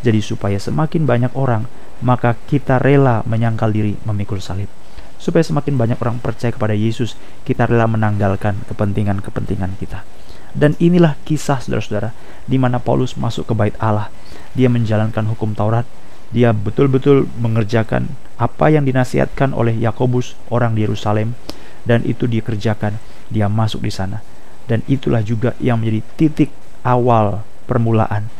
Jadi 0.00 0.24
supaya 0.24 0.56
semakin 0.56 1.04
banyak 1.04 1.36
orang, 1.36 1.68
maka 2.00 2.32
kita 2.48 2.80
rela 2.80 3.20
menyangkal 3.28 3.68
diri 3.76 3.92
memikul 4.08 4.40
salib. 4.40 4.72
Supaya 5.20 5.44
semakin 5.44 5.76
banyak 5.76 5.98
orang 6.00 6.16
percaya 6.18 6.50
kepada 6.50 6.72
Yesus, 6.72 7.14
kita 7.44 7.68
rela 7.68 7.84
menanggalkan 7.84 8.64
kepentingan-kepentingan 8.72 9.76
kita. 9.78 10.21
Dan 10.52 10.76
inilah 10.76 11.16
kisah 11.24 11.64
saudara-saudara, 11.64 12.12
di 12.44 12.60
mana 12.60 12.76
Paulus 12.76 13.16
masuk 13.16 13.48
ke 13.48 13.54
bait 13.56 13.76
Allah. 13.80 14.12
Dia 14.52 14.68
menjalankan 14.68 15.24
hukum 15.32 15.56
Taurat, 15.56 15.88
dia 16.32 16.56
betul-betul 16.56 17.28
mengerjakan 17.40 18.08
apa 18.40 18.72
yang 18.72 18.88
dinasihatkan 18.88 19.52
oleh 19.52 19.76
Yakobus 19.76 20.32
orang 20.48 20.72
di 20.72 20.88
Yerusalem. 20.88 21.36
Dan 21.84 22.00
itu 22.08 22.24
dia 22.24 22.40
kerjakan. 22.40 22.96
Dia 23.28 23.52
masuk 23.52 23.84
di 23.84 23.92
sana. 23.92 24.24
Dan 24.64 24.80
itulah 24.88 25.20
juga 25.20 25.52
yang 25.60 25.80
menjadi 25.80 26.00
titik 26.16 26.50
awal 26.84 27.44
permulaan 27.68 28.32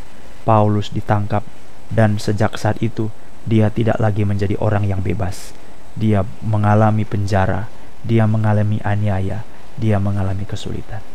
Paulus 0.49 0.89
ditangkap. 0.89 1.45
Dan 1.93 2.17
sejak 2.17 2.57
saat 2.57 2.81
itu 2.81 3.13
dia 3.45 3.69
tidak 3.69 4.01
lagi 4.01 4.25
menjadi 4.25 4.57
orang 4.57 4.89
yang 4.89 5.05
bebas. 5.05 5.53
Dia 5.93 6.25
mengalami 6.41 7.05
penjara. 7.05 7.69
Dia 8.01 8.25
mengalami 8.25 8.81
aniaya. 8.81 9.45
Dia 9.77 10.01
mengalami 10.01 10.49
kesulitan 10.49 11.12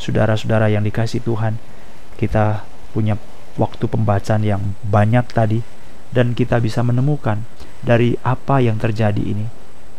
saudara-saudara 0.00 0.72
yang 0.72 0.82
dikasih 0.82 1.20
Tuhan 1.20 1.60
kita 2.16 2.64
punya 2.96 3.20
waktu 3.60 3.84
pembacaan 3.84 4.42
yang 4.42 4.74
banyak 4.82 5.28
tadi 5.30 5.60
dan 6.10 6.32
kita 6.32 6.58
bisa 6.58 6.80
menemukan 6.80 7.44
dari 7.84 8.16
apa 8.24 8.58
yang 8.64 8.80
terjadi 8.80 9.20
ini 9.20 9.46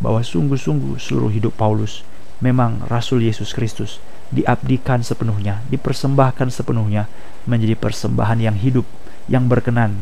bahwa 0.02 0.26
sungguh-sungguh 0.26 0.98
seluruh 0.98 1.30
hidup 1.30 1.54
Paulus 1.56 2.02
memang 2.42 2.84
Rasul 2.90 3.22
Yesus 3.24 3.54
Kristus 3.54 4.02
diabdikan 4.34 5.06
sepenuhnya, 5.06 5.62
dipersembahkan 5.70 6.50
sepenuhnya 6.50 7.06
menjadi 7.46 7.78
persembahan 7.78 8.40
yang 8.42 8.58
hidup, 8.58 8.88
yang 9.28 9.46
berkenan 9.46 10.02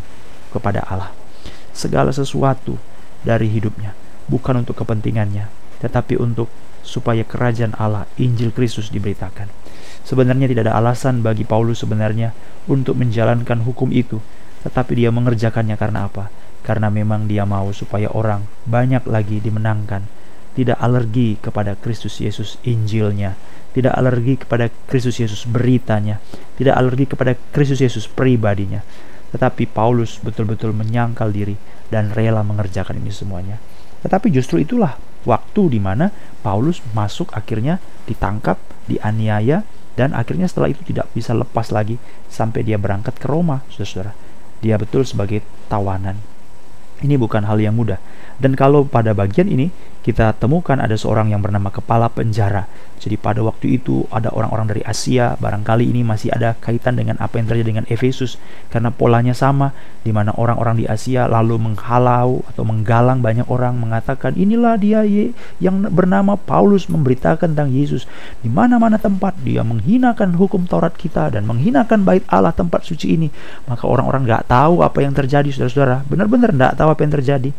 kepada 0.53 0.85
Allah. 0.87 1.11
Segala 1.75 2.13
sesuatu 2.15 2.79
dari 3.25 3.51
hidupnya 3.51 3.97
bukan 4.29 4.63
untuk 4.63 4.79
kepentingannya, 4.79 5.49
tetapi 5.83 6.15
untuk 6.15 6.47
supaya 6.85 7.25
kerajaan 7.27 7.75
Allah, 7.75 8.07
Injil 8.15 8.55
Kristus 8.55 8.93
diberitakan. 8.93 9.51
Sebenarnya 10.09 10.49
tidak 10.49 10.65
ada 10.65 10.81
alasan 10.81 11.21
bagi 11.21 11.45
Paulus 11.45 11.85
sebenarnya 11.85 12.33
untuk 12.65 12.97
menjalankan 12.97 13.61
hukum 13.61 13.93
itu, 13.93 14.17
tetapi 14.65 14.97
dia 14.97 15.13
mengerjakannya 15.13 15.77
karena 15.77 16.09
apa? 16.09 16.33
Karena 16.65 16.89
memang 16.89 17.29
dia 17.29 17.45
mau 17.45 17.69
supaya 17.69 18.09
orang 18.09 18.41
banyak 18.65 19.05
lagi 19.05 19.37
dimenangkan, 19.37 20.09
tidak 20.57 20.81
alergi 20.81 21.37
kepada 21.37 21.77
Kristus 21.77 22.17
Yesus 22.25 22.57
Injilnya, 22.65 23.37
tidak 23.77 23.93
alergi 23.93 24.41
kepada 24.41 24.73
Kristus 24.89 25.21
Yesus 25.21 25.45
beritanya, 25.45 26.17
tidak 26.57 26.73
alergi 26.73 27.05
kepada 27.05 27.37
Kristus 27.53 27.77
Yesus 27.77 28.09
pribadinya. 28.09 28.81
Tetapi 29.29 29.69
Paulus 29.69 30.17
betul-betul 30.25 30.73
menyangkal 30.73 31.29
diri 31.29 31.53
dan 31.93 32.09
rela 32.09 32.41
mengerjakan 32.41 32.97
ini 32.97 33.13
semuanya. 33.13 33.61
Tetapi 34.01 34.33
justru 34.33 34.57
itulah 34.57 34.97
waktu 35.29 35.77
di 35.77 35.77
mana 35.77 36.09
Paulus 36.41 36.81
masuk 36.97 37.29
akhirnya 37.37 37.77
ditangkap, 38.09 38.57
dianiaya, 38.89 39.61
dan 39.99 40.15
akhirnya 40.15 40.47
setelah 40.47 40.71
itu 40.71 40.79
tidak 40.87 41.11
bisa 41.11 41.35
lepas 41.35 41.75
lagi 41.75 41.99
sampai 42.31 42.63
dia 42.63 42.79
berangkat 42.79 43.19
ke 43.19 43.27
Roma, 43.27 43.67
saudara-saudara. 43.67 44.15
Dia 44.63 44.79
betul 44.79 45.03
sebagai 45.03 45.43
tawanan. 45.67 46.15
Ini 47.03 47.19
bukan 47.19 47.43
hal 47.43 47.59
yang 47.59 47.75
mudah. 47.75 47.99
Dan 48.39 48.55
kalau 48.55 48.87
pada 48.87 49.11
bagian 49.11 49.51
ini 49.51 49.75
kita 50.09 50.33
temukan 50.33 50.81
ada 50.81 50.97
seorang 50.97 51.29
yang 51.29 51.37
bernama 51.37 51.69
kepala 51.69 52.09
penjara. 52.09 52.65
Jadi 52.99 53.15
pada 53.15 53.39
waktu 53.39 53.79
itu 53.79 54.03
ada 54.11 54.27
orang-orang 54.33 54.75
dari 54.75 54.81
Asia, 54.83 55.37
barangkali 55.39 55.87
ini 55.87 56.03
masih 56.03 56.35
ada 56.35 56.57
kaitan 56.59 56.99
dengan 56.99 57.15
apa 57.21 57.39
yang 57.39 57.47
terjadi 57.47 57.67
dengan 57.71 57.85
Efesus 57.87 58.35
karena 58.73 58.91
polanya 58.91 59.31
sama 59.31 59.71
di 60.03 60.11
mana 60.11 60.35
orang-orang 60.35 60.83
di 60.83 60.85
Asia 60.89 61.29
lalu 61.29 61.55
menghalau 61.61 62.43
atau 62.51 62.67
menggalang 62.67 63.23
banyak 63.23 63.47
orang 63.47 63.79
mengatakan 63.79 64.35
inilah 64.35 64.75
dia 64.75 65.05
yang 65.63 65.87
bernama 65.87 66.35
Paulus 66.35 66.91
memberitakan 66.91 67.55
tentang 67.55 67.71
Yesus 67.71 68.03
di 68.43 68.51
mana-mana 68.51 68.99
tempat 68.99 69.37
dia 69.45 69.63
menghinakan 69.63 70.35
hukum 70.35 70.67
Taurat 70.67 70.91
kita 70.91 71.31
dan 71.31 71.47
menghinakan 71.47 72.03
bait 72.03 72.25
Allah 72.27 72.51
tempat 72.51 72.83
suci 72.83 73.15
ini. 73.15 73.31
Maka 73.69 73.87
orang-orang 73.87 74.27
nggak 74.27 74.51
tahu 74.51 74.83
apa 74.83 74.99
yang 74.99 75.15
terjadi 75.15 75.47
saudara-saudara. 75.55 76.03
Benar-benar 76.03 76.51
nggak 76.51 76.73
tahu 76.75 76.89
apa 76.91 77.01
yang 77.07 77.13
terjadi 77.15 77.51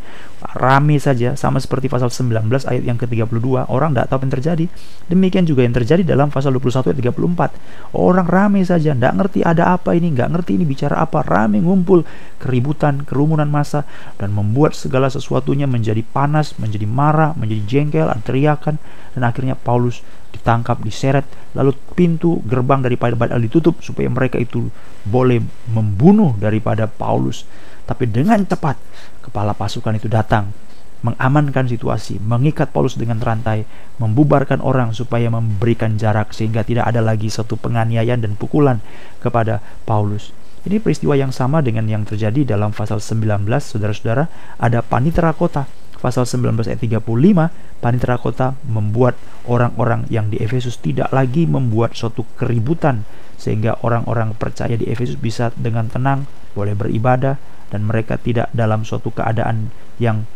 rame 0.57 0.97
saja 0.97 1.37
sama 1.37 1.61
seperti 1.61 1.93
pasal 1.93 2.09
19 2.09 2.40
ayat 2.49 2.83
yang 2.87 2.97
ke-32 2.97 3.69
orang 3.69 3.93
tidak 3.93 4.07
tahu 4.09 4.17
apa 4.21 4.25
yang 4.25 4.35
terjadi. 4.41 4.65
Demikian 5.11 5.45
juga 5.45 5.61
yang 5.67 5.75
terjadi 5.75 6.03
dalam 6.07 6.33
pasal 6.33 6.57
21 6.57 6.95
ayat 6.95 6.99
34 7.13 7.97
orang 7.99 8.27
rame 8.27 8.61
saja 8.65 8.97
tidak 8.97 9.15
ngerti 9.19 9.41
ada 9.45 9.75
apa 9.75 9.93
ini 9.93 10.15
nggak 10.15 10.29
ngerti 10.33 10.57
ini 10.57 10.65
bicara 10.65 11.03
apa. 11.03 11.21
Rame 11.27 11.61
ngumpul 11.61 12.07
keributan 12.41 13.05
kerumunan 13.05 13.51
massa 13.51 13.85
dan 14.17 14.33
membuat 14.33 14.73
segala 14.73 15.11
sesuatunya 15.13 15.69
menjadi 15.69 16.01
panas 16.07 16.57
menjadi 16.57 16.87
marah 16.89 17.37
menjadi 17.37 17.63
jengkel 17.67 18.09
teriakan. 18.25 18.81
Dan 19.11 19.27
akhirnya 19.27 19.59
Paulus 19.59 20.01
ditangkap 20.31 20.79
diseret 20.87 21.27
lalu 21.59 21.75
pintu 21.99 22.39
gerbang 22.47 22.79
daripada 22.81 23.19
Baal 23.19 23.43
ditutup 23.43 23.83
supaya 23.83 24.07
mereka 24.07 24.39
itu 24.39 24.71
boleh 25.03 25.43
membunuh 25.75 26.39
daripada 26.39 26.87
Paulus. 26.87 27.43
Tapi 27.85 28.07
dengan 28.07 28.39
cepat 28.47 28.79
kepala 29.27 29.51
pasukan 29.51 29.99
itu 29.99 30.07
datang 30.07 30.70
mengamankan 31.01 31.65
situasi, 31.65 32.21
mengikat 32.21 32.73
Paulus 32.73 32.97
dengan 32.97 33.21
rantai, 33.21 33.65
membubarkan 33.97 34.61
orang 34.61 34.93
supaya 34.93 35.33
memberikan 35.33 35.97
jarak 35.97 36.37
sehingga 36.37 36.61
tidak 36.61 36.89
ada 36.89 37.01
lagi 37.01 37.33
satu 37.33 37.57
penganiayaan 37.57 38.21
dan 38.21 38.37
pukulan 38.37 38.85
kepada 39.25 39.65
Paulus. 39.89 40.37
Ini 40.61 40.77
peristiwa 40.77 41.17
yang 41.17 41.33
sama 41.33 41.65
dengan 41.65 41.89
yang 41.89 42.05
terjadi 42.05 42.53
dalam 42.53 42.77
pasal 42.77 43.01
19, 43.01 43.49
saudara-saudara, 43.49 44.29
ada 44.61 44.85
panitera 44.85 45.33
kota. 45.33 45.65
Pasal 46.01 46.25
19 46.29 46.69
ayat 46.69 46.81
35, 46.81 47.81
panitera 47.81 48.17
kota 48.21 48.57
membuat 48.69 49.17
orang-orang 49.49 50.05
yang 50.13 50.29
di 50.29 50.41
Efesus 50.41 50.81
tidak 50.81 51.13
lagi 51.13 51.45
membuat 51.49 51.97
suatu 51.97 52.25
keributan 52.37 53.05
sehingga 53.41 53.81
orang-orang 53.85 54.37
percaya 54.37 54.77
di 54.77 54.89
Efesus 54.89 55.17
bisa 55.17 55.49
dengan 55.57 55.89
tenang 55.89 56.29
boleh 56.53 56.77
beribadah 56.77 57.41
dan 57.73 57.89
mereka 57.89 58.21
tidak 58.21 58.53
dalam 58.53 58.85
suatu 58.85 59.09
keadaan 59.15 59.73
yang 59.97 60.29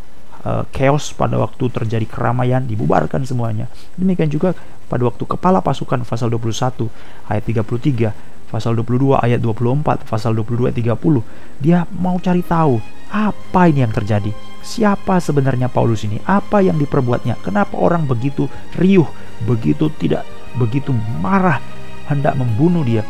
chaos 0.73 1.17
pada 1.17 1.41
waktu 1.41 1.73
terjadi 1.73 2.05
keramaian 2.05 2.65
dibubarkan 2.65 3.25
semuanya. 3.25 3.71
Demikian 3.97 4.29
juga 4.29 4.53
pada 4.87 5.09
waktu 5.09 5.25
kepala 5.25 5.65
pasukan 5.65 6.05
pasal 6.05 6.29
21 6.29 6.87
ayat 7.33 7.45
33, 7.49 8.53
pasal 8.53 8.77
22 8.77 9.17
ayat 9.17 9.41
24, 9.41 10.05
pasal 10.05 10.37
22 10.37 10.69
ayat 10.69 10.77
30. 11.01 11.25
Dia 11.65 11.79
mau 11.97 12.21
cari 12.21 12.45
tahu 12.45 12.79
apa 13.09 13.73
ini 13.73 13.83
yang 13.87 13.95
terjadi. 13.95 14.31
Siapa 14.65 15.21
sebenarnya 15.21 15.73
Paulus 15.73 16.05
ini? 16.05 16.21
Apa 16.25 16.61
yang 16.61 16.77
diperbuatnya? 16.77 17.41
Kenapa 17.41 17.77
orang 17.81 18.05
begitu 18.05 18.49
riuh, 18.77 19.09
begitu 19.45 19.89
tidak 19.97 20.25
begitu 20.55 20.93
marah 21.21 21.61
hendak 22.09 22.37
membunuh 22.37 22.85
dia? 22.85 23.01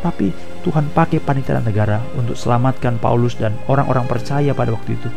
Tapi 0.00 0.32
Tuhan 0.62 0.90
pakai 0.90 1.22
panitera 1.22 1.62
negara 1.62 2.02
untuk 2.18 2.34
selamatkan 2.34 2.98
Paulus 2.98 3.38
dan 3.38 3.54
orang-orang 3.70 4.04
percaya 4.10 4.50
pada 4.52 4.74
waktu 4.74 4.98
itu. 4.98 5.08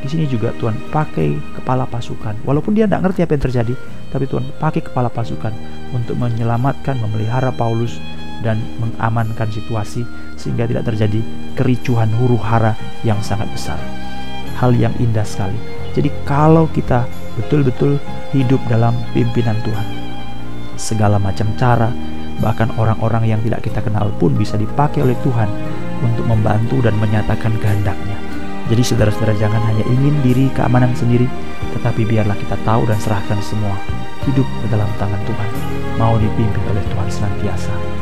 Di 0.00 0.08
sini 0.08 0.24
juga 0.28 0.52
Tuhan 0.56 0.76
pakai 0.92 1.60
kepala 1.60 1.84
pasukan. 1.88 2.36
Walaupun 2.44 2.72
dia 2.76 2.88
tidak 2.88 3.08
ngerti 3.08 3.20
apa 3.24 3.32
yang 3.36 3.44
terjadi, 3.44 3.74
tapi 4.12 4.24
Tuhan 4.28 4.44
pakai 4.56 4.80
kepala 4.84 5.08
pasukan 5.12 5.52
untuk 5.92 6.16
menyelamatkan, 6.16 6.96
memelihara 7.00 7.52
Paulus 7.52 8.00
dan 8.40 8.60
mengamankan 8.80 9.48
situasi 9.52 10.04
sehingga 10.40 10.64
tidak 10.64 10.88
terjadi 10.88 11.20
kericuhan 11.56 12.08
huru 12.16 12.40
hara 12.40 12.72
yang 13.04 13.20
sangat 13.20 13.48
besar. 13.52 13.76
Hal 14.56 14.72
yang 14.76 14.92
indah 14.96 15.24
sekali. 15.24 15.56
Jadi 15.92 16.08
kalau 16.24 16.68
kita 16.72 17.04
betul-betul 17.36 18.00
hidup 18.32 18.60
dalam 18.68 18.96
pimpinan 19.12 19.56
Tuhan, 19.64 19.86
segala 20.80 21.20
macam 21.20 21.48
cara, 21.60 21.92
bahkan 22.40 22.72
orang-orang 22.80 23.36
yang 23.36 23.40
tidak 23.44 23.60
kita 23.64 23.80
kenal 23.84 24.08
pun 24.16 24.32
bisa 24.34 24.56
dipakai 24.56 25.04
oleh 25.04 25.16
Tuhan 25.20 25.48
untuk 26.00 26.24
membantu 26.24 26.80
dan 26.80 26.96
menyatakan 26.96 27.52
kehendaknya. 27.60 28.16
Jadi 28.72 28.82
saudara-saudara 28.86 29.34
jangan 29.36 29.60
hanya 29.66 29.84
ingin 29.86 30.14
diri 30.22 30.46
keamanan 30.54 30.94
sendiri, 30.94 31.26
tetapi 31.76 32.06
biarlah 32.06 32.38
kita 32.38 32.56
tahu 32.62 32.86
dan 32.86 32.96
serahkan 33.02 33.38
semua 33.42 33.74
hidup 34.24 34.46
ke 34.46 34.66
dalam 34.70 34.88
tangan 34.96 35.20
Tuhan, 35.26 35.48
mau 35.98 36.14
dipimpin 36.16 36.64
oleh 36.70 36.84
Tuhan 36.92 37.08
senantiasa. 37.10 37.99